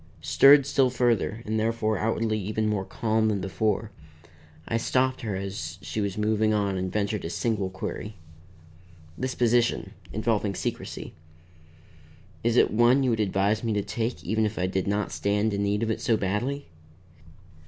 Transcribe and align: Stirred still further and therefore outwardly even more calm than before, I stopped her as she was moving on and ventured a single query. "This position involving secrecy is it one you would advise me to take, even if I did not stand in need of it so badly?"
Stirred 0.23 0.65
still 0.65 0.89
further 0.89 1.43
and 1.45 1.59
therefore 1.59 1.99
outwardly 1.99 2.39
even 2.39 2.67
more 2.67 2.85
calm 2.85 3.27
than 3.27 3.39
before, 3.39 3.91
I 4.67 4.77
stopped 4.77 5.21
her 5.21 5.35
as 5.35 5.77
she 5.83 6.01
was 6.01 6.17
moving 6.17 6.55
on 6.55 6.75
and 6.75 6.91
ventured 6.91 7.23
a 7.23 7.29
single 7.29 7.69
query. 7.69 8.15
"This 9.15 9.35
position 9.35 9.91
involving 10.11 10.55
secrecy 10.55 11.13
is 12.43 12.57
it 12.57 12.71
one 12.71 13.03
you 13.03 13.11
would 13.11 13.19
advise 13.19 13.63
me 13.63 13.73
to 13.73 13.83
take, 13.83 14.23
even 14.23 14.43
if 14.43 14.57
I 14.57 14.65
did 14.65 14.87
not 14.87 15.11
stand 15.11 15.53
in 15.53 15.61
need 15.61 15.83
of 15.83 15.91
it 15.91 16.01
so 16.01 16.17
badly?" 16.17 16.65